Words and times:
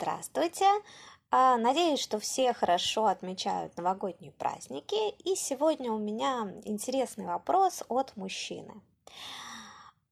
Здравствуйте! 0.00 0.64
А, 1.30 1.58
Надеюсь, 1.58 2.00
что 2.00 2.18
все 2.18 2.54
хорошо 2.54 3.04
отмечают 3.04 3.76
новогодние 3.76 4.32
праздники. 4.32 5.10
И 5.24 5.34
сегодня 5.34 5.92
у 5.92 5.98
меня 5.98 6.50
интересный 6.64 7.26
вопрос 7.26 7.82
от 7.90 8.16
мужчины. 8.16 8.80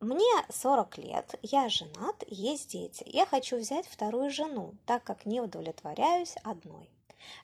Мне 0.01 0.31
40 0.51 0.99
лет, 0.99 1.39
я 1.41 1.71
женат, 1.71 2.23
есть 2.27 2.73
дети. 2.73 3.03
Я 3.07 3.25
хочу 3.25 3.57
взять 3.57 3.87
вторую 3.87 4.31
жену, 4.31 4.75
так 4.85 5.05
как 5.05 5.25
не 5.25 5.41
удовлетворяюсь 5.41 6.35
одной. 6.45 6.91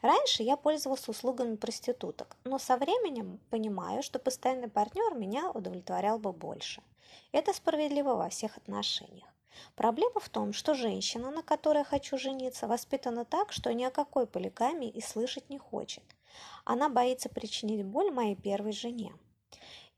Раньше 0.03 0.43
я 0.43 0.59
пользовался 0.59 1.13
услугами 1.13 1.57
проституток, 1.57 2.37
но 2.45 2.59
со 2.59 2.77
временем 2.77 3.41
понимаю, 3.49 4.03
что 4.03 4.19
постоянный 4.19 4.69
партнер 4.69 5.15
меня 5.15 5.51
удовлетворял 5.51 6.19
бы 6.19 6.35
больше. 6.35 6.83
Это 7.33 7.55
справедливо 7.55 8.17
во 8.17 8.29
всех 8.29 8.59
отношениях. 8.59 9.34
Проблема 9.77 10.21
в 10.21 10.29
том, 10.29 10.53
что 10.53 10.75
женщина, 10.75 11.31
на 11.31 11.43
которой 11.43 11.85
хочу 11.85 12.19
жениться, 12.19 12.67
воспитана 12.67 13.25
так, 13.25 13.53
что 13.53 13.73
ни 13.73 13.85
о 13.85 13.91
какой 13.91 14.27
полигамии 14.27 14.91
и 14.91 15.01
слышать 15.01 15.51
не 15.51 15.59
хочет. 15.59 16.05
Она 16.65 16.89
боится 16.89 17.29
причинить 17.29 17.85
боль 17.85 18.11
моей 18.11 18.37
первой 18.37 18.73
жене. 18.73 19.15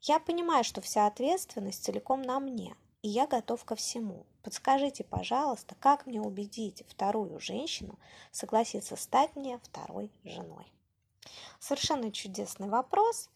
Я 0.00 0.18
понимаю, 0.18 0.64
что 0.64 0.80
вся 0.80 1.06
ответственность 1.06 1.84
целиком 1.84 2.22
на 2.22 2.38
мне, 2.38 2.76
и 3.02 3.08
я 3.08 3.26
готов 3.26 3.64
ко 3.64 3.74
всему. 3.74 4.26
Подскажите, 4.42 5.04
пожалуйста, 5.04 5.74
как 5.80 6.06
мне 6.06 6.20
убедить 6.20 6.84
вторую 6.88 7.40
женщину 7.40 7.98
согласиться 8.30 8.96
стать 8.96 9.34
мне 9.34 9.58
второй 9.58 10.12
женой? 10.24 10.72
Совершенно 11.58 12.12
чудесный 12.12 12.68
вопрос. 12.68 13.30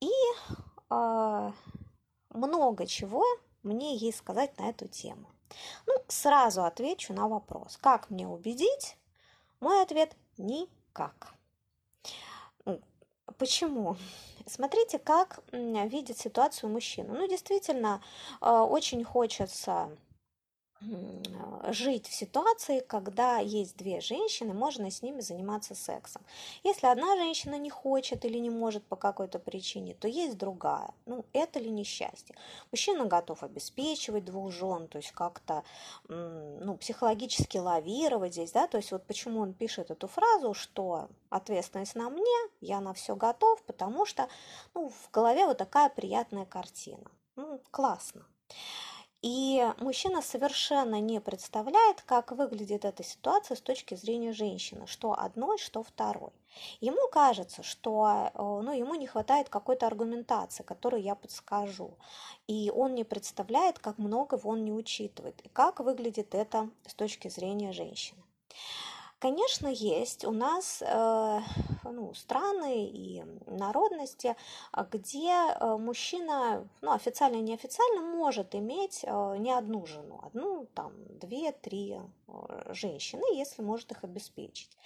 И 0.00 0.10
э, 0.90 1.52
много 2.30 2.86
чего 2.86 3.24
мне 3.64 3.96
ей 3.96 4.12
сказать 4.12 4.58
на 4.58 4.68
эту 4.68 4.86
тему? 4.88 5.26
Ну, 5.86 5.94
сразу 6.08 6.64
отвечу 6.64 7.12
на 7.12 7.28
вопрос. 7.28 7.78
Как 7.80 8.10
мне 8.10 8.26
убедить? 8.26 8.96
Мой 9.60 9.82
ответ– 9.82 10.16
никак. 10.36 11.34
Почему? 13.38 13.96
Смотрите, 14.46 14.98
как 14.98 15.40
видит 15.52 16.18
ситуацию 16.18 16.70
мужчина. 16.70 17.14
Ну, 17.14 17.26
действительно, 17.26 18.02
э, 18.40 18.50
очень 18.50 19.02
хочется 19.02 19.90
жить 21.68 22.06
в 22.06 22.14
ситуации, 22.14 22.80
когда 22.80 23.38
есть 23.38 23.76
две 23.76 24.00
женщины, 24.00 24.54
можно 24.54 24.90
с 24.90 25.02
ними 25.02 25.20
заниматься 25.20 25.74
сексом. 25.74 26.22
Если 26.62 26.86
одна 26.86 27.16
женщина 27.16 27.56
не 27.56 27.70
хочет 27.70 28.24
или 28.24 28.38
не 28.38 28.50
может 28.50 28.84
по 28.84 28.96
какой-то 28.96 29.38
причине, 29.38 29.94
то 29.94 30.08
есть 30.08 30.36
другая. 30.36 30.92
Ну, 31.06 31.24
это 31.32 31.58
ли 31.58 31.70
несчастье? 31.70 32.34
Мужчина 32.70 33.06
готов 33.06 33.42
обеспечивать 33.42 34.24
двух 34.24 34.52
жен, 34.52 34.88
то 34.88 34.98
есть 34.98 35.12
как-то 35.12 35.64
ну, 36.08 36.76
психологически 36.76 37.58
лавировать 37.58 38.32
здесь, 38.32 38.52
да, 38.52 38.66
то 38.66 38.76
есть 38.76 38.92
вот 38.92 39.06
почему 39.06 39.40
он 39.40 39.54
пишет 39.54 39.90
эту 39.90 40.06
фразу, 40.06 40.54
что 40.54 41.08
ответственность 41.30 41.94
на 41.94 42.10
мне, 42.10 42.50
я 42.60 42.80
на 42.80 42.92
все 42.92 43.16
готов, 43.16 43.62
потому 43.64 44.06
что 44.06 44.28
ну, 44.74 44.88
в 44.88 45.10
голове 45.10 45.46
вот 45.46 45.58
такая 45.58 45.88
приятная 45.88 46.44
картина. 46.44 47.10
Ну, 47.36 47.60
классно. 47.70 48.26
И 49.24 49.66
мужчина 49.78 50.20
совершенно 50.20 51.00
не 51.00 51.18
представляет, 51.18 52.02
как 52.02 52.32
выглядит 52.32 52.84
эта 52.84 53.02
ситуация 53.02 53.56
с 53.56 53.60
точки 53.62 53.94
зрения 53.94 54.34
женщины, 54.34 54.86
что 54.86 55.18
одной, 55.18 55.56
что 55.56 55.82
второй. 55.82 56.32
Ему 56.82 57.08
кажется, 57.10 57.62
что 57.62 58.30
э, 58.34 58.38
ну, 58.38 58.70
ему 58.70 58.94
не 58.96 59.06
хватает 59.06 59.48
какой-то 59.48 59.86
аргументации, 59.86 60.62
которую 60.62 61.02
я 61.02 61.14
подскажу. 61.14 61.94
И 62.48 62.70
он 62.70 62.94
не 62.94 63.04
представляет, 63.04 63.78
как 63.78 63.96
много 63.96 64.38
он 64.44 64.62
не 64.62 64.72
учитывает, 64.72 65.40
и 65.40 65.48
как 65.48 65.80
выглядит 65.80 66.34
это 66.34 66.68
с 66.86 66.92
точки 66.92 67.28
зрения 67.28 67.72
женщины. 67.72 68.20
Конечно, 69.18 69.68
есть 69.68 70.24
у 70.24 70.32
нас 70.32 70.82
э, 70.82 71.40
ну, 71.84 72.12
страны 72.14 72.86
и 72.86 73.24
народности, 73.46 74.36
а, 74.70 74.84
где 74.84 75.30
э, 75.30 75.76
мужчина, 75.78 76.68
ну, 76.82 76.92
официально 76.92 77.36
и 77.36 77.40
неофициально, 77.40 78.02
может 78.02 78.54
иметь 78.54 79.00
э, 79.02 79.36
не 79.38 79.52
одну 79.52 79.86
жену, 79.86 80.20
одну, 80.22 80.66
там, 80.74 80.92
две, 81.20 81.52
три 81.52 81.98
женщины, 82.68 83.22
если 83.34 83.62
может 83.62 83.92
их 83.92 84.04
обеспечить. 84.04 84.76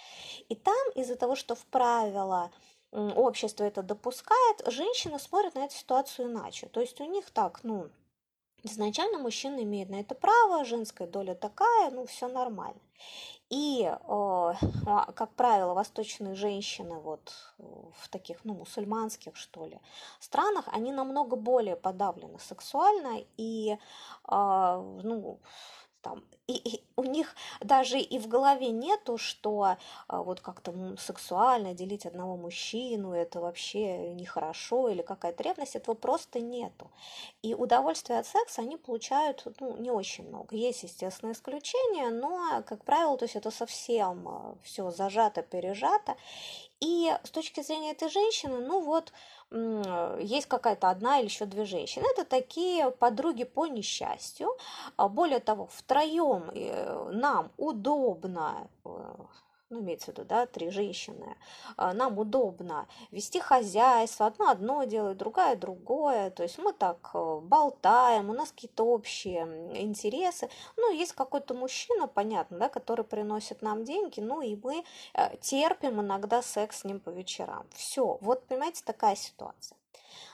И 0.47 0.55
там 0.55 0.89
из-за 0.95 1.15
того, 1.15 1.35
что 1.35 1.55
в 1.55 1.65
правило 1.65 2.51
общество 2.91 3.63
это 3.63 3.83
допускает, 3.83 4.63
женщины 4.67 5.19
смотрят 5.19 5.55
на 5.55 5.65
эту 5.65 5.75
ситуацию 5.75 6.29
иначе. 6.29 6.67
То 6.67 6.81
есть 6.81 6.99
у 7.01 7.05
них 7.05 7.29
так, 7.31 7.59
ну, 7.63 7.89
изначально 8.63 9.19
мужчина 9.19 9.63
имеет 9.63 9.89
на 9.89 9.99
это 9.99 10.15
право, 10.15 10.65
женская 10.65 11.07
доля 11.07 11.35
такая, 11.35 11.91
ну, 11.91 12.05
все 12.05 12.27
нормально. 12.27 12.79
И, 13.49 13.91
а, 14.07 14.55
как 15.15 15.33
правило, 15.33 15.73
восточные 15.73 16.35
женщины 16.35 16.99
вот 16.99 17.33
в 17.57 18.07
таких, 18.09 18.45
ну, 18.45 18.53
мусульманских, 18.53 19.35
что 19.35 19.65
ли, 19.65 19.79
странах, 20.19 20.65
они 20.67 20.91
намного 20.91 21.35
более 21.35 21.75
подавлены 21.75 22.39
сексуально 22.39 23.23
и, 23.37 23.77
а, 24.23 24.77
ну, 25.03 25.39
там, 26.01 26.23
и, 26.47 26.53
и 26.53 26.83
у 26.95 27.03
них 27.03 27.35
даже 27.61 27.99
и 27.99 28.17
в 28.17 28.27
голове 28.27 28.69
нету, 28.69 29.17
что 29.17 29.77
а, 30.07 30.23
вот 30.23 30.41
как-то 30.41 30.73
сексуально 30.97 31.73
делить 31.73 32.05
одного 32.05 32.37
мужчину, 32.37 33.13
это 33.13 33.39
вообще 33.39 34.13
нехорошо 34.13 34.89
или 34.89 35.01
какая-то 35.01 35.43
ревность, 35.43 35.75
этого 35.75 35.95
просто 35.95 36.39
нету. 36.39 36.89
И 37.43 37.53
удовольствие 37.53 38.19
от 38.19 38.25
секса 38.25 38.61
они 38.61 38.77
получают 38.77 39.45
ну, 39.59 39.77
не 39.77 39.91
очень 39.91 40.27
много. 40.27 40.55
Есть, 40.55 40.83
естественно, 40.83 41.31
исключения, 41.31 42.09
но, 42.09 42.63
как 42.65 42.83
правило, 42.83 43.17
то 43.17 43.25
есть 43.25 43.35
это 43.35 43.51
совсем 43.51 44.27
а, 44.27 44.55
все 44.63 44.89
зажато, 44.91 45.41
пережато. 45.43 46.15
И 46.79 47.13
с 47.23 47.29
точки 47.29 47.61
зрения 47.61 47.91
этой 47.91 48.09
женщины, 48.09 48.59
ну 48.59 48.79
вот, 48.79 49.11
есть 49.51 50.47
какая-то 50.47 50.89
одна 50.89 51.19
или 51.19 51.25
еще 51.25 51.45
две 51.45 51.65
женщины. 51.65 52.05
Это 52.13 52.23
такие 52.23 52.91
подруги 52.91 53.45
по 53.45 53.65
несчастью. 53.65 54.55
А 54.95 55.07
более 55.09 55.39
того, 55.39 55.67
втроем 55.71 56.51
э, 56.53 57.09
нам 57.11 57.51
удобно 57.57 58.67
э, 58.85 58.89
ну, 59.69 59.81
имеется 59.81 60.07
в 60.07 60.09
виду, 60.09 60.25
да, 60.25 60.45
три 60.45 60.69
женщины, 60.69 61.37
а, 61.77 61.93
нам 61.93 62.17
удобно 62.17 62.87
вести 63.11 63.39
хозяйство, 63.39 64.25
одна 64.25 64.51
одно 64.51 64.83
делает, 64.83 65.17
другая 65.17 65.55
другое, 65.55 66.31
то 66.31 66.43
есть 66.43 66.57
мы 66.57 66.73
так 66.73 67.11
э, 67.13 67.39
болтаем, 67.41 68.29
у 68.29 68.33
нас 68.33 68.51
какие-то 68.51 68.83
общие 68.83 69.43
интересы, 69.81 70.49
ну, 70.77 70.91
есть 70.91 71.13
какой-то 71.13 71.53
мужчина, 71.53 72.07
понятно, 72.07 72.57
да, 72.57 72.69
который 72.69 73.05
приносит 73.05 73.61
нам 73.61 73.83
деньги, 73.83 74.19
ну, 74.19 74.41
и 74.41 74.55
мы 74.55 74.83
э, 75.13 75.37
терпим 75.37 76.01
иногда 76.01 76.41
секс 76.41 76.79
с 76.79 76.83
ним 76.83 76.99
по 76.99 77.09
вечерам. 77.09 77.65
Все, 77.73 78.17
вот, 78.21 78.45
понимаете, 78.45 78.83
такая 78.85 79.15
ситуация. 79.15 79.77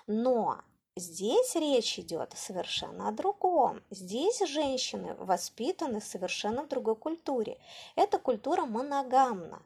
Но 0.07 0.59
Здесь 0.97 1.55
речь 1.55 1.99
идет 1.99 2.31
совершенно 2.37 3.09
о 3.09 3.11
другом. 3.11 3.83
Здесь 3.89 4.39
женщины 4.47 5.13
воспитаны 5.15 5.99
совершенно 5.99 6.63
в 6.63 6.69
другой 6.69 6.95
культуре. 6.95 7.57
Эта 7.97 8.17
культура 8.17 8.63
моногамна. 8.63 9.61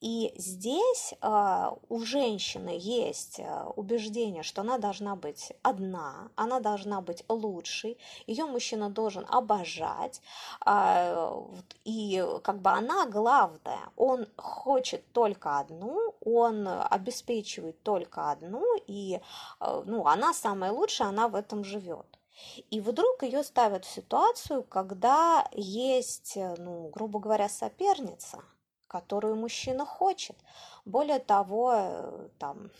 И 0.00 0.32
здесь 0.36 1.14
э, 1.20 1.70
у 1.88 1.98
женщины 2.00 2.76
есть 2.78 3.40
э, 3.40 3.64
убеждение, 3.74 4.44
что 4.44 4.60
она 4.60 4.78
должна 4.78 5.16
быть 5.16 5.52
одна, 5.62 6.30
она 6.36 6.60
должна 6.60 7.00
быть 7.00 7.24
лучшей, 7.28 7.98
ее 8.26 8.44
мужчина 8.44 8.90
должен 8.90 9.26
обожать, 9.28 10.20
э, 10.64 11.42
и 11.84 12.24
как 12.44 12.60
бы 12.62 12.70
она 12.70 13.06
главная. 13.06 13.90
Он 13.96 14.26
хочет 14.36 15.10
только 15.12 15.58
одну, 15.58 16.14
он 16.24 16.68
обеспечивает 16.68 17.82
только 17.82 18.30
одну, 18.30 18.64
и 18.86 19.20
э, 19.60 19.82
ну, 19.84 20.06
она 20.06 20.32
самая 20.32 20.70
лучшая, 20.70 21.08
она 21.08 21.26
в 21.26 21.34
этом 21.34 21.64
живет. 21.64 22.06
И 22.70 22.80
вдруг 22.80 23.24
ее 23.24 23.42
ставят 23.42 23.84
в 23.84 23.90
ситуацию, 23.90 24.62
когда 24.62 25.44
есть, 25.50 26.36
ну, 26.36 26.88
грубо 26.94 27.18
говоря, 27.18 27.48
соперница– 27.48 28.38
которую 28.88 29.36
мужчина 29.36 29.84
хочет. 29.84 30.36
Более 30.84 31.18
того, 31.18 31.72
э, 31.74 32.28
там, 32.38 32.70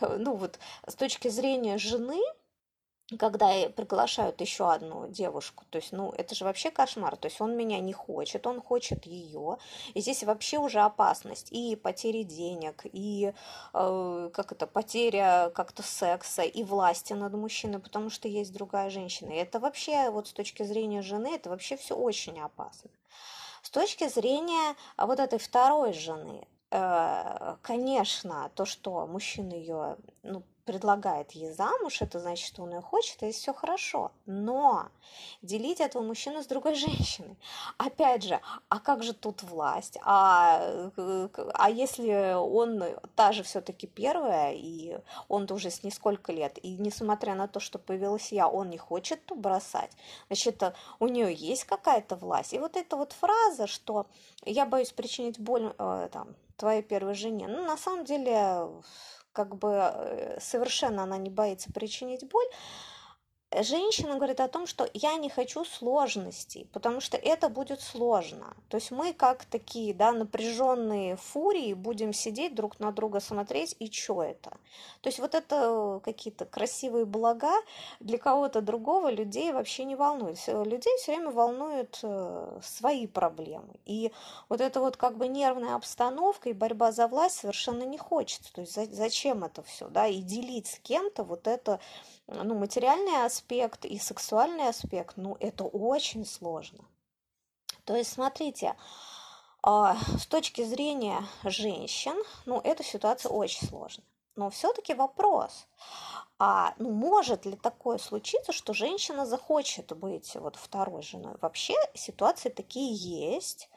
ну 0.00 0.36
вот 0.36 0.58
с 0.86 0.94
точки 0.94 1.28
зрения 1.28 1.78
жены, 1.78 2.20
когда 3.18 3.48
приглашают 3.70 4.40
еще 4.40 4.70
одну 4.70 5.08
девушку, 5.08 5.64
то 5.70 5.78
есть, 5.78 5.92
ну, 5.92 6.12
это 6.18 6.34
же 6.34 6.44
вообще 6.44 6.70
кошмар, 6.70 7.16
то 7.16 7.26
есть 7.26 7.40
он 7.40 7.56
меня 7.56 7.80
не 7.80 7.94
хочет, 7.94 8.46
он 8.46 8.60
хочет 8.60 9.06
ее, 9.06 9.56
и 9.94 10.00
здесь 10.00 10.24
вообще 10.24 10.58
уже 10.58 10.80
опасность 10.80 11.50
и 11.50 11.74
потери 11.74 12.22
денег, 12.22 12.82
и 12.84 13.32
э, 13.72 14.30
как 14.34 14.52
это, 14.52 14.66
потеря 14.66 15.50
как-то 15.54 15.82
секса 15.82 16.42
и 16.42 16.62
власти 16.62 17.14
над 17.14 17.32
мужчиной, 17.32 17.78
потому 17.78 18.10
что 18.10 18.28
есть 18.28 18.52
другая 18.52 18.90
женщина, 18.90 19.30
и 19.30 19.36
это 19.36 19.58
вообще, 19.58 20.10
вот 20.10 20.28
с 20.28 20.32
точки 20.32 20.62
зрения 20.62 21.00
жены, 21.00 21.34
это 21.34 21.48
вообще 21.48 21.78
все 21.78 21.96
очень 21.96 22.38
опасно. 22.40 22.90
С 23.62 23.70
точки 23.70 24.08
зрения 24.08 24.76
а, 24.96 25.06
вот 25.06 25.20
этой 25.20 25.38
второй 25.38 25.92
жены, 25.92 26.46
э, 26.70 27.56
конечно, 27.62 28.50
то, 28.54 28.64
что 28.64 29.06
мужчина 29.06 29.54
ее 29.54 29.96
ну, 30.22 30.42
предлагает 30.68 31.32
ей 31.32 31.50
замуж, 31.50 32.02
это 32.02 32.20
значит, 32.20 32.46
что 32.46 32.62
он 32.62 32.74
ее 32.74 32.82
хочет, 32.82 33.22
и 33.22 33.32
все 33.32 33.54
хорошо. 33.54 34.12
Но 34.26 34.88
делить 35.40 35.80
этого 35.80 36.02
мужчину 36.02 36.42
с 36.42 36.46
другой 36.46 36.74
женщиной. 36.86 37.38
Опять 37.78 38.24
же, 38.24 38.38
а 38.68 38.78
как 38.78 39.02
же 39.02 39.14
тут 39.14 39.42
власть? 39.42 39.96
А, 40.02 40.90
а 41.54 41.70
если 41.70 42.34
он 42.34 42.82
та 43.16 43.32
же 43.32 43.42
все-таки 43.44 43.86
первая, 43.86 44.52
и 44.52 44.98
он 45.28 45.50
уже 45.50 45.70
с 45.70 45.82
несколько 45.82 46.32
лет, 46.32 46.58
и 46.62 46.76
несмотря 46.76 47.34
на 47.34 47.48
то, 47.48 47.60
что 47.60 47.78
появилась 47.78 48.30
я, 48.30 48.46
он 48.46 48.68
не 48.68 48.78
хочет 48.78 49.24
ту 49.24 49.36
бросать, 49.36 49.92
значит, 50.26 50.62
у 51.00 51.08
нее 51.08 51.32
есть 51.32 51.64
какая-то 51.64 52.16
власть. 52.16 52.52
И 52.52 52.58
вот 52.58 52.76
эта 52.76 52.96
вот 52.96 53.12
фраза, 53.12 53.66
что 53.66 54.06
я 54.44 54.66
боюсь 54.66 54.92
причинить 54.92 55.40
боль 55.40 55.72
э, 55.78 56.08
там, 56.12 56.36
твоей 56.58 56.82
первой 56.82 57.14
жене, 57.14 57.48
ну, 57.48 57.64
на 57.64 57.78
самом 57.78 58.04
деле 58.04 58.68
как 59.32 59.56
бы 59.56 59.70
э, 59.72 60.38
совершенно 60.40 61.02
она 61.02 61.18
не 61.18 61.30
боится 61.30 61.72
причинить 61.72 62.28
боль, 62.28 62.46
женщина 63.52 64.16
говорит 64.16 64.40
о 64.40 64.48
том, 64.48 64.66
что 64.66 64.88
я 64.92 65.16
не 65.16 65.30
хочу 65.30 65.64
сложностей, 65.64 66.68
потому 66.72 67.00
что 67.00 67.16
это 67.16 67.48
будет 67.48 67.80
сложно. 67.80 68.56
То 68.68 68.76
есть 68.76 68.90
мы 68.90 69.12
как 69.12 69.44
такие, 69.44 69.94
да, 69.94 70.12
напряженные 70.12 71.16
фурии 71.16 71.72
будем 71.74 72.12
сидеть 72.12 72.54
друг 72.54 72.78
на 72.78 72.92
друга 72.92 73.20
смотреть, 73.20 73.74
и 73.78 73.90
что 73.90 74.22
это? 74.22 74.50
То 75.00 75.08
есть 75.08 75.18
вот 75.18 75.34
это 75.34 76.00
какие-то 76.04 76.44
красивые 76.44 77.06
блага 77.06 77.52
для 78.00 78.18
кого-то 78.18 78.60
другого 78.60 79.10
людей 79.10 79.52
вообще 79.52 79.84
не 79.84 79.96
волнуют. 79.96 80.38
Людей 80.46 80.96
все 80.98 81.12
время 81.12 81.30
волнуют 81.30 82.00
э, 82.02 82.60
свои 82.62 83.06
проблемы. 83.06 83.74
И 83.86 84.12
вот 84.48 84.60
эта 84.60 84.80
вот 84.80 84.96
как 84.96 85.16
бы 85.16 85.28
нервная 85.28 85.74
обстановка 85.74 86.50
и 86.50 86.52
борьба 86.52 86.92
за 86.92 87.08
власть 87.08 87.38
совершенно 87.38 87.84
не 87.84 87.98
хочется. 87.98 88.52
То 88.52 88.60
есть 88.60 88.94
зачем 88.94 89.44
это 89.44 89.62
все, 89.62 89.88
да, 89.88 90.06
и 90.06 90.20
делить 90.20 90.66
с 90.66 90.78
кем-то 90.80 91.24
вот 91.24 91.46
это 91.46 91.80
ну, 92.28 92.54
материальный 92.54 93.24
аспект 93.24 93.84
и 93.84 93.98
сексуальный 93.98 94.68
аспект, 94.68 95.16
ну, 95.16 95.36
это 95.40 95.64
очень 95.64 96.24
сложно. 96.26 96.84
То 97.84 97.96
есть, 97.96 98.12
смотрите, 98.12 98.76
а, 99.62 99.96
с 100.18 100.26
точки 100.26 100.62
зрения 100.62 101.24
женщин, 101.44 102.14
ну, 102.46 102.60
эта 102.62 102.84
ситуация 102.84 103.30
очень 103.30 103.66
сложная. 103.66 104.06
Но 104.36 104.50
все-таки 104.50 104.94
вопрос, 104.94 105.66
а 106.38 106.74
ну, 106.78 106.90
может 106.92 107.46
ли 107.46 107.56
такое 107.56 107.98
случиться, 107.98 108.52
что 108.52 108.72
женщина 108.72 109.26
захочет 109.26 109.96
быть 109.96 110.36
вот 110.36 110.54
второй 110.56 111.02
женой? 111.02 111.34
Вообще 111.40 111.74
ситуации 111.94 112.48
такие 112.48 112.94
есть, 112.94 113.68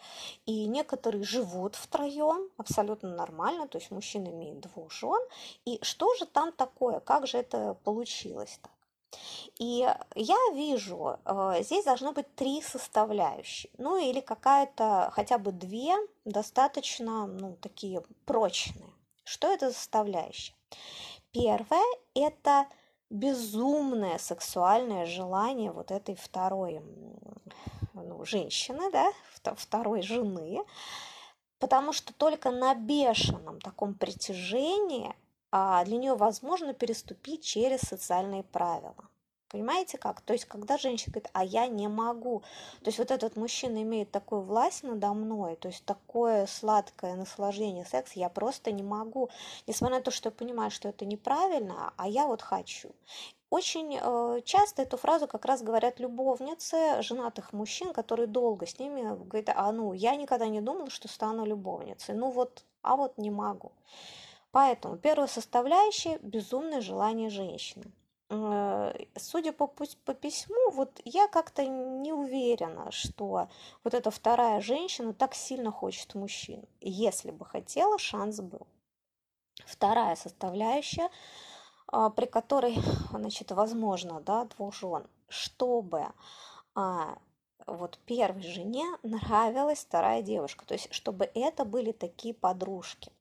и 0.46 0.66
некоторые 0.68 1.24
живут 1.24 1.76
втроем, 1.76 2.50
абсолютно 2.58 3.16
нормально, 3.16 3.68
то 3.68 3.80
есть 3.80 3.90
мужчина 3.90 4.28
имеет 4.30 4.60
двух 4.60 4.92
жен. 4.92 5.22
И 5.66 5.80
что 5.82 6.14
же 6.16 6.26
там 6.26 6.52
такое? 6.52 7.00
Как 7.00 7.26
же 7.26 7.40
это 7.40 7.76
получилось 7.84 8.60
так? 8.62 8.72
И 9.60 9.88
я 10.16 10.38
вижу, 10.54 11.18
э, 11.26 11.64
здесь 11.64 11.84
должно 11.84 12.14
быть 12.14 12.34
три 12.36 12.62
составляющие, 12.62 13.72
ну 13.78 13.98
или 13.98 14.22
какая-то, 14.22 15.12
хотя 15.14 15.38
бы 15.38 15.52
две, 15.52 15.94
достаточно, 16.24 17.28
ну, 17.28 17.58
такие 17.62 18.04
прочные. 18.26 18.90
Что 19.24 19.52
это 19.52 19.70
за 19.70 19.76
составляющие? 19.76 20.56
Первое– 21.32 21.86
это 22.14 22.68
безумное 23.10 24.18
сексуальное 24.18 25.06
желание 25.06 25.72
вот 25.72 25.92
этой 25.92 26.16
второй 26.16 26.82
ну, 27.94 28.26
женщины, 28.26 28.92
да, 28.92 29.12
второй 29.56 30.02
жены, 30.02 30.64
потому 31.60 31.94
что 31.94 32.14
только 32.14 32.52
на 32.52 32.74
бешеном 32.74 33.60
таком 33.60 33.94
притяжении 33.94 35.14
а, 35.52 35.84
для 35.86 35.98
нее 35.98 36.16
возможно 36.16 36.74
переступить 36.74 37.44
через 37.44 37.82
социальные 37.82 38.44
правила. 38.44 39.11
Понимаете 39.52 39.98
как? 39.98 40.22
То 40.22 40.32
есть, 40.32 40.46
когда 40.46 40.78
женщина 40.78 41.12
говорит, 41.12 41.30
а 41.34 41.44
я 41.44 41.68
не 41.68 41.90
могу, 41.90 42.40
то 42.82 42.88
есть 42.88 43.00
вот 43.00 43.12
этот 43.12 43.36
мужчина 43.36 43.82
имеет 43.84 44.10
такую 44.10 44.44
власть 44.44 44.84
надо 44.84 45.14
мной, 45.14 45.58
то 45.58 45.68
есть 45.68 45.84
такое 45.84 46.46
сладкое 46.46 47.16
наслаждение 47.16 47.84
секс, 47.84 48.14
я 48.14 48.30
просто 48.30 48.72
не 48.72 48.82
могу, 48.82 49.30
несмотря 49.68 49.98
на 49.98 50.04
то, 50.04 50.10
что 50.10 50.30
я 50.30 50.32
понимаю, 50.32 50.72
что 50.72 50.88
это 50.88 51.04
неправильно, 51.04 51.94
а 51.98 52.08
я 52.08 52.28
вот 52.28 52.42
хочу. 52.42 52.92
Очень 53.50 54.00
э, 54.02 54.42
часто 54.46 54.84
эту 54.84 54.96
фразу 54.96 55.28
как 55.28 55.44
раз 55.44 55.62
говорят 55.62 56.00
любовницы 56.00 57.02
женатых 57.02 57.52
мужчин, 57.52 57.92
которые 57.92 58.28
долго 58.28 58.66
с 58.66 58.80
ними 58.80 59.02
говорят, 59.02 59.54
а 59.54 59.70
ну, 59.74 59.92
я 59.92 60.16
никогда 60.16 60.48
не 60.48 60.62
думала, 60.62 60.90
что 60.90 61.10
стану 61.10 61.44
любовницей, 61.44 62.16
ну 62.16 62.32
вот, 62.32 62.64
а 62.84 62.96
вот 62.96 63.18
не 63.18 63.32
могу. 63.32 63.74
Поэтому 64.54 64.96
первая 64.96 65.28
составляющая– 65.28 66.20
безумное 66.22 66.80
желание 66.80 67.30
женщины. 67.30 67.92
Э, 68.34 68.94
судя 69.18 69.52
по, 69.52 69.68
по 69.68 70.14
письму, 70.14 70.72
вот 70.72 71.02
я 71.04 71.28
как-то 71.28 71.66
не 71.66 72.14
уверена, 72.14 72.90
что 72.92 73.50
вот 73.84 73.94
эта 73.94 74.10
вторая 74.10 74.62
женщина 74.62 75.14
так 75.14 75.36
сильно 75.36 75.70
хочет 75.70 76.16
мужчин. 76.16 76.64
Если 76.80 77.32
бы 77.32 77.46
хотела, 77.46 78.00
шанс 78.00 78.40
был. 78.40 78.68
Вторая 79.66 80.16
составляющая, 80.16 81.10
а, 81.88 82.10
при 82.10 82.26
которой, 82.26 82.80
значит, 83.12 83.52
возможно, 83.52 84.22
да, 84.22 84.46
двух 84.46 84.74
жен, 84.76 85.06
чтобы 85.28 86.06
а, 86.74 87.18
вот 87.74 87.98
первой 88.06 88.42
жене 88.42 88.86
нравилась 89.04 89.80
вторая 89.80 90.22
девушка, 90.22 90.66
то 90.66 90.74
есть 90.74 90.94
чтобы 90.94 91.30
это 91.34 91.66
были 91.66 91.92
такие 91.92 92.34
подружки. 92.34 93.12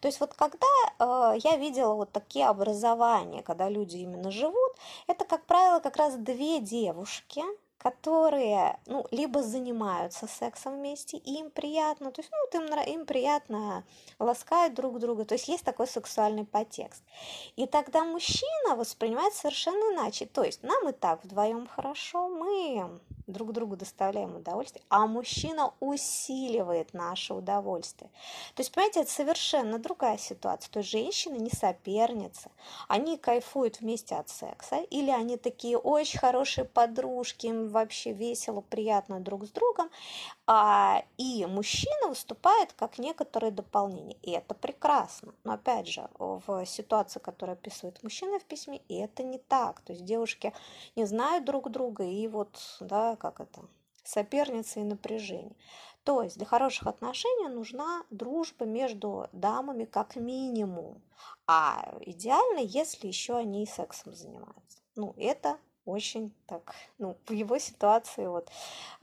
То 0.00 0.08
есть 0.08 0.20
вот 0.20 0.34
когда 0.34 0.66
э, 0.98 1.38
я 1.42 1.56
видела 1.56 1.94
вот 1.94 2.12
такие 2.12 2.46
образования, 2.46 3.42
когда 3.42 3.68
люди 3.68 3.98
именно 3.98 4.30
живут, 4.30 4.72
это, 5.06 5.24
как 5.24 5.46
правило, 5.46 5.80
как 5.80 5.96
раз 5.96 6.16
две 6.16 6.60
девушки, 6.60 7.42
которые, 7.80 8.78
ну, 8.84 9.06
либо 9.10 9.42
занимаются 9.42 10.26
сексом 10.26 10.76
вместе, 10.76 11.16
и 11.16 11.38
им 11.38 11.50
приятно, 11.50 12.12
то 12.12 12.20
есть, 12.20 12.30
ну, 12.30 12.60
им, 12.60 12.78
им 13.00 13.06
приятно 13.06 13.84
ласкать 14.18 14.74
друг 14.74 14.98
друга, 14.98 15.24
то 15.24 15.34
есть 15.34 15.48
есть 15.48 15.64
такой 15.64 15.86
сексуальный 15.86 16.44
подтекст. 16.44 17.02
И 17.56 17.66
тогда 17.66 18.04
мужчина 18.04 18.76
воспринимает 18.76 19.32
совершенно 19.32 19.94
иначе, 19.94 20.26
то 20.26 20.44
есть 20.44 20.62
нам 20.62 20.90
и 20.90 20.92
так 20.92 21.24
вдвоем 21.24 21.66
хорошо, 21.66 22.28
мы 22.28 23.00
друг 23.32 23.52
другу 23.52 23.76
доставляем 23.76 24.36
удовольствие, 24.36 24.82
а 24.88 25.06
мужчина 25.06 25.72
усиливает 25.80 26.94
наше 26.94 27.34
удовольствие. 27.34 28.10
То 28.54 28.60
есть, 28.60 28.72
понимаете, 28.72 29.00
это 29.00 29.10
совершенно 29.10 29.78
другая 29.78 30.18
ситуация. 30.18 30.70
То 30.70 30.80
есть 30.80 30.90
женщины 30.90 31.36
не 31.36 31.50
соперницы, 31.50 32.50
они 32.88 33.16
кайфуют 33.16 33.80
вместе 33.80 34.16
от 34.16 34.28
секса, 34.28 34.76
или 34.90 35.10
они 35.10 35.36
такие 35.36 35.78
очень 35.78 36.18
хорошие 36.18 36.64
подружки, 36.64 37.46
им 37.46 37.68
вообще 37.68 38.12
весело, 38.12 38.60
приятно 38.60 39.20
друг 39.20 39.46
с 39.46 39.50
другом, 39.50 39.90
а, 40.46 41.04
и 41.16 41.46
мужчина 41.46 42.08
выступает 42.08 42.72
как 42.72 42.98
некоторое 42.98 43.50
дополнение, 43.50 44.16
и 44.22 44.32
это 44.32 44.54
прекрасно. 44.54 45.32
Но 45.44 45.52
опять 45.52 45.86
же, 45.86 46.08
в 46.18 46.66
ситуации, 46.66 47.20
которую 47.20 47.54
описывает 47.54 48.02
мужчина 48.02 48.38
в 48.38 48.44
письме, 48.44 48.80
это 48.88 49.22
не 49.22 49.38
так. 49.38 49.80
То 49.80 49.92
есть 49.92 50.04
девушки 50.04 50.52
не 50.96 51.04
знают 51.04 51.44
друг 51.44 51.70
друга, 51.70 52.04
и 52.04 52.26
вот, 52.28 52.58
да, 52.80 53.16
как 53.20 53.40
это, 53.40 53.68
соперница 54.02 54.80
и 54.80 54.84
напряжение. 54.84 55.56
То 56.04 56.22
есть 56.22 56.36
для 56.36 56.46
хороших 56.46 56.86
отношений 56.86 57.48
нужна 57.48 58.02
дружба 58.10 58.64
между 58.64 59.28
дамами 59.32 59.84
как 59.84 60.16
минимум. 60.16 61.02
А 61.46 61.94
идеально, 62.00 62.60
если 62.60 63.06
еще 63.06 63.36
они 63.36 63.64
и 63.64 63.66
сексом 63.66 64.14
занимаются. 64.14 64.78
Ну, 64.96 65.14
это 65.18 65.58
очень 65.84 66.34
так, 66.46 66.74
ну, 66.98 67.16
в 67.26 67.32
его 67.32 67.58
ситуации, 67.58 68.26
вот, 68.26 68.50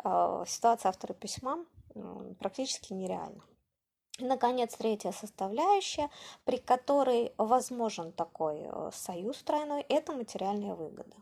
э, 0.03 0.43
ситуация 0.47 0.89
автора 0.89 1.13
письма 1.13 1.65
э, 1.95 2.33
практически 2.39 2.93
нереально. 2.93 3.43
И, 4.19 4.25
наконец, 4.25 4.75
третья 4.75 5.11
составляющая, 5.11 6.09
при 6.45 6.57
которой 6.57 7.33
возможен 7.37 8.11
такой 8.11 8.61
э, 8.61 8.89
союз 8.93 9.41
тройной, 9.43 9.81
это 9.81 10.13
материальная 10.13 10.75
выгода. 10.75 11.15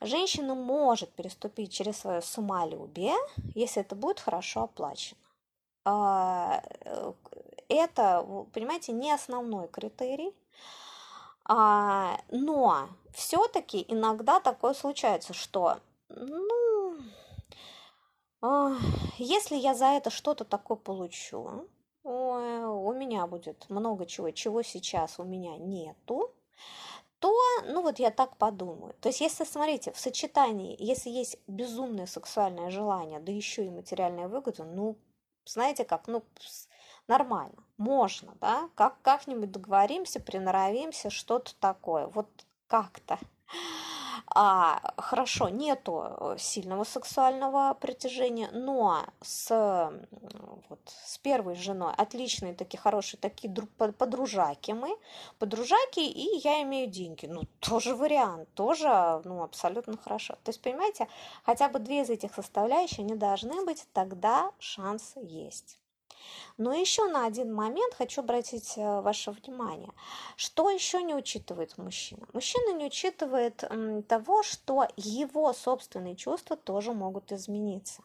Женщина 0.00 0.54
может 0.54 1.10
переступить 1.12 1.72
через 1.72 1.98
свое 1.98 2.20
самолюбие, 2.20 3.14
если 3.54 3.82
это 3.82 3.94
будет 3.94 4.20
хорошо 4.20 4.64
оплачено. 4.64 5.20
А, 5.84 6.62
э, 6.80 7.12
это, 7.68 8.26
понимаете, 8.52 8.92
не 8.92 9.12
основной 9.12 9.68
критерий, 9.68 10.34
а, 11.46 12.18
но 12.30 12.88
все-таки 13.12 13.84
иногда 13.88 14.40
такое 14.40 14.74
случается, 14.74 15.34
что, 15.34 15.78
ну, 16.08 16.96
если 19.18 19.56
я 19.56 19.74
за 19.74 19.86
это 19.86 20.10
что-то 20.10 20.44
такое 20.44 20.76
получу, 20.76 21.68
у 22.02 22.92
меня 22.92 23.26
будет 23.26 23.68
много 23.70 24.04
чего, 24.04 24.30
чего 24.30 24.62
сейчас 24.62 25.18
у 25.18 25.24
меня 25.24 25.56
нету, 25.56 26.30
то, 27.24 27.32
ну 27.64 27.80
вот 27.80 28.00
я 28.00 28.10
так 28.10 28.36
подумаю. 28.36 28.94
То 29.00 29.08
есть, 29.08 29.22
если, 29.22 29.44
смотрите, 29.44 29.92
в 29.92 29.98
сочетании, 29.98 30.76
если 30.78 31.08
есть 31.08 31.38
безумное 31.46 32.04
сексуальное 32.04 32.68
желание, 32.68 33.18
да 33.18 33.32
еще 33.32 33.64
и 33.64 33.70
материальная 33.70 34.28
выгода, 34.28 34.64
ну, 34.64 34.98
знаете 35.46 35.86
как, 35.86 36.06
ну, 36.06 36.22
нормально, 37.08 37.64
можно, 37.78 38.34
да, 38.42 38.68
как, 38.74 39.00
как-нибудь 39.00 39.50
договоримся, 39.50 40.20
приноровимся, 40.20 41.08
что-то 41.08 41.54
такое, 41.60 42.08
вот 42.08 42.28
как-то. 42.66 43.18
А, 44.26 44.94
хорошо, 44.96 45.48
нету 45.48 46.34
сильного 46.38 46.84
сексуального 46.84 47.74
притяжения, 47.74 48.50
но 48.52 49.04
с, 49.20 49.92
вот, 50.68 50.80
с 51.04 51.18
первой 51.18 51.54
женой 51.54 51.92
отличные 51.96 52.54
такие 52.54 52.78
хорошие, 52.80 53.18
такие 53.20 53.52
друг, 53.52 53.70
подружаки 53.70 54.72
мы, 54.72 54.96
подружаки, 55.38 56.00
и 56.00 56.38
я 56.44 56.62
имею 56.62 56.90
деньги. 56.90 57.26
Ну, 57.26 57.42
тоже 57.60 57.94
вариант, 57.94 58.48
тоже, 58.54 59.22
ну, 59.24 59.42
абсолютно 59.42 59.96
хорошо. 59.96 60.34
То 60.44 60.50
есть, 60.50 60.60
понимаете, 60.60 61.08
хотя 61.44 61.68
бы 61.68 61.78
две 61.78 62.02
из 62.02 62.10
этих 62.10 62.34
составляющих 62.34 62.98
не 62.98 63.14
должны 63.14 63.64
быть, 63.64 63.86
тогда 63.92 64.50
шанс 64.58 65.14
есть. 65.16 65.78
Но 66.56 66.72
еще 66.72 67.08
на 67.08 67.26
один 67.26 67.52
момент 67.52 67.94
хочу 67.94 68.20
обратить 68.20 68.74
э, 68.76 69.00
ваше 69.00 69.32
внимание. 69.32 69.90
Что 70.36 70.70
еще 70.70 71.02
не 71.02 71.14
учитывает 71.14 71.76
мужчина? 71.78 72.26
Мужчина 72.32 72.74
не 72.74 72.86
учитывает 72.86 73.64
того, 74.08 74.42
что 74.42 74.86
его 74.96 75.52
собственные 75.52 76.16
чувства 76.16 76.56
тоже 76.56 76.92
могут 76.92 77.32
измениться. 77.32 78.02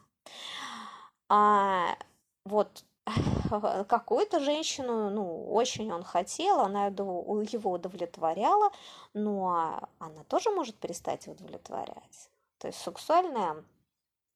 А, 1.28 1.96
вот 2.44 2.84
какую-то 3.88 4.40
женщину, 4.40 5.10
ну, 5.10 5.52
очень 5.52 5.92
он 5.92 6.02
хотел, 6.02 6.60
она 6.60 6.86
его 6.86 7.72
удовлетворяла, 7.72 8.70
но 9.14 9.88
она 9.98 10.24
тоже 10.24 10.50
может 10.50 10.76
перестать 10.76 11.28
удовлетворять. 11.28 12.30
То 12.58 12.68
есть 12.68 12.80
сексуальная 12.80 13.64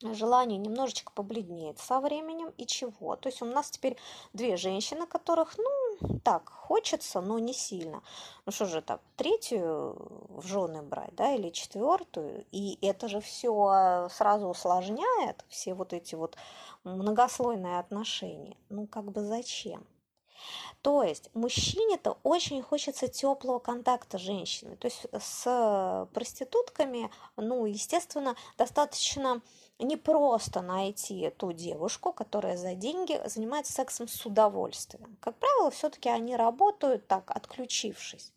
желание 0.03 0.59
немножечко 0.59 1.13
побледнеет 1.13 1.79
со 1.79 2.01
временем 2.01 2.53
и 2.59 2.67
чего. 2.67 3.17
То 3.17 3.29
есть 3.29 3.43
у 3.43 3.47
нас 3.47 3.71
теперь 3.71 3.97
две 4.33 4.57
женщины, 4.57 5.07
которых, 5.07 5.57
ну, 5.57 6.19
так, 6.25 6.49
хочется, 6.49 7.21
но 7.21 7.39
не 7.39 7.55
сильно. 7.55 8.03
Ну 8.47 8.53
что 8.53 8.67
же 8.67 8.83
так, 8.83 9.01
третью 9.17 9.97
в 10.29 10.47
жены 10.47 10.83
брать, 10.83 11.15
да, 11.15 11.35
или 11.35 11.51
четвертую, 11.51 12.45
и 12.51 12.79
это 12.83 13.09
же 13.09 13.21
все 13.21 14.09
сразу 14.11 14.49
усложняет, 14.49 15.45
все 15.49 15.75
вот 15.75 15.93
эти 15.93 16.15
вот 16.15 16.37
многослойные 16.83 17.79
отношения. 17.79 18.57
Ну, 18.69 18.87
как 18.87 19.05
бы 19.11 19.23
зачем? 19.23 19.87
То 20.83 21.03
есть 21.03 21.31
мужчине-то 21.33 22.19
очень 22.23 22.61
хочется 22.61 23.09
теплого 23.09 23.59
контакта 23.59 24.19
с 24.19 24.21
женщиной. 24.21 24.77
То 24.77 24.89
есть 24.89 25.07
с 25.19 26.09
проститутками, 26.13 27.11
ну, 27.37 27.65
естественно, 27.65 28.37
достаточно 28.59 29.41
не 29.79 29.97
просто 29.97 30.63
найти 30.63 31.31
ту 31.37 31.53
девушку, 31.53 32.13
которая 32.13 32.57
за 32.57 32.75
деньги 32.75 33.21
занимается 33.27 33.73
сексом 33.73 34.09
с 34.09 34.25
удовольствием. 34.27 35.17
Как 35.21 35.37
правило, 35.37 35.71
все-таки 35.71 36.09
они 36.09 36.37
работают 36.37 37.07
так, 37.07 37.31
отключившись. 37.31 38.33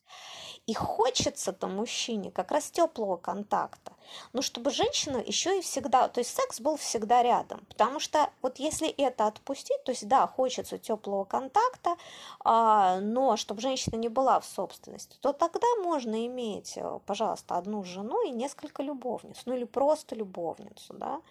И 0.68 0.74
хочется-то 0.74 1.68
мужчине 1.68 2.30
как 2.30 2.52
раз 2.52 2.70
теплого 2.70 3.16
контакта. 3.16 3.94
Но 4.34 4.42
чтобы 4.42 4.70
женщина 4.70 5.18
еще 5.18 5.58
и 5.58 5.62
всегда, 5.62 6.10
то 6.10 6.20
есть 6.20 6.36
секс 6.36 6.60
был 6.60 6.76
всегда 6.76 7.24
рядом. 7.24 7.66
Потому 7.70 8.02
что 8.02 8.30
вот 8.42 8.60
если 8.60 8.90
это 8.90 9.28
отпустить, 9.28 9.82
то 9.86 9.92
есть 9.92 10.08
да, 10.10 10.28
хочется 10.28 10.78
теплого 10.78 11.24
контакта, 11.24 11.96
а, 12.44 13.00
но 13.00 13.38
чтобы 13.38 13.62
женщина 13.62 13.96
не 13.96 14.10
была 14.10 14.42
в 14.42 14.46
собственности, 14.46 15.18
то 15.22 15.32
тогда 15.32 15.68
можно 15.82 16.26
иметь, 16.28 16.74
э, 16.76 17.00
пожалуйста, 17.06 17.58
одну 17.58 17.84
жену 17.84 18.28
и 18.28 18.32
несколько 18.32 18.84
любовниц, 18.84 19.44
ну 19.46 19.56
или 19.56 19.64
просто 19.64 20.16
любовницу, 20.16 20.94
да. 20.94 21.22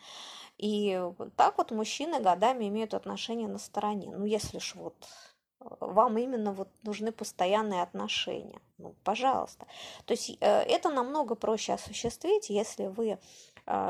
И 0.57 0.99
так 1.37 1.59
вот 1.59 1.71
мужчины 1.71 2.21
годами 2.21 2.69
имеют 2.69 2.95
отношения 2.95 3.49
на 3.49 3.59
стороне. 3.59 4.15
Ну, 4.17 4.25
если 4.25 4.59
ж 4.59 4.75
вот 4.77 4.95
вам 5.61 6.19
именно 6.19 6.53
вот 6.53 6.69
нужны 6.83 7.13
постоянные 7.13 7.83
отношения. 7.83 8.61
Ну, 8.79 8.95
пожалуйста. 9.05 9.67
То 10.05 10.13
есть 10.13 10.37
э, 10.41 10.63
это 10.63 10.91
намного 10.91 11.35
проще 11.35 11.73
осуществить, 11.73 12.51
если 12.51 12.87
вы 12.87 13.19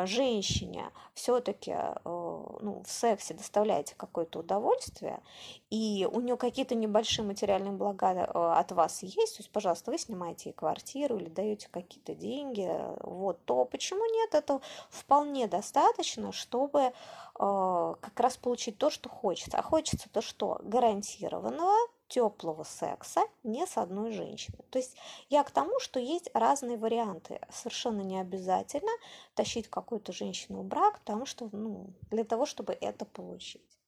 женщине 0.04 0.90
все-таки 1.14 1.72
э, 1.72 1.94
ну, 2.04 2.82
в 2.84 2.90
сексе 2.90 3.34
доставляете 3.34 3.94
какое-то 3.96 4.40
удовольствие, 4.40 5.22
и 5.70 6.08
у 6.10 6.20
нее 6.20 6.36
какие-то 6.36 6.74
небольшие 6.74 7.26
материальные 7.26 7.72
блага 7.72 8.24
от 8.58 8.72
вас 8.72 9.02
есть, 9.02 9.36
то 9.36 9.42
есть, 9.42 9.50
пожалуйста, 9.50 9.90
вы 9.90 9.98
снимаете 9.98 10.50
ей 10.50 10.54
квартиру 10.54 11.16
или 11.16 11.28
даете 11.28 11.68
какие-то 11.70 12.14
деньги, 12.14 12.70
вот, 13.02 13.44
то 13.44 13.64
почему 13.64 14.04
нет? 14.06 14.34
Это 14.34 14.60
вполне 14.90 15.46
достаточно, 15.46 16.32
чтобы 16.32 16.92
как 17.34 18.20
раз 18.20 18.36
получить 18.36 18.78
то, 18.78 18.90
что 18.90 19.08
хочется. 19.08 19.58
А 19.58 19.62
хочется 19.62 20.08
то, 20.10 20.22
что 20.22 20.58
гарантированного 20.62 21.74
теплого 22.08 22.64
секса 22.64 23.22
не 23.42 23.66
с 23.66 23.76
одной 23.76 24.12
женщиной. 24.12 24.64
То 24.70 24.78
есть 24.78 24.96
я 25.28 25.42
к 25.42 25.50
тому, 25.50 25.78
что 25.80 25.98
есть 26.00 26.30
разные 26.34 26.76
варианты. 26.76 27.40
Совершенно 27.50 28.02
не 28.02 28.20
обязательно 28.20 28.92
тащить 29.34 29.68
какую-то 29.68 30.12
женщину 30.12 30.62
в 30.62 30.64
брак, 30.64 31.00
потому 31.00 31.26
что, 31.26 31.48
ну, 31.52 31.90
для 32.10 32.24
того, 32.24 32.46
чтобы 32.46 32.76
это 32.80 33.04
получить. 33.04 33.78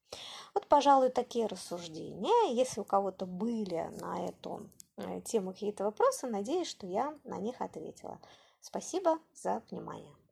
Вот, 0.54 0.66
пожалуй, 0.66 1.10
такие 1.10 1.46
рассуждения. 1.46 2.52
Если 2.52 2.80
у 2.80 2.84
кого-то 2.84 3.26
были 3.26 3.90
на 4.00 4.26
эту 4.26 4.68
э, 4.96 5.20
тему 5.20 5.52
какие-то 5.52 5.84
вопросы, 5.84 6.26
надеюсь, 6.26 6.68
что 6.68 6.86
я 6.86 7.14
на 7.24 7.38
них 7.38 7.60
ответила. 7.60 8.18
Спасибо 8.60 9.18
за 9.34 9.62
внимание. 9.70 10.17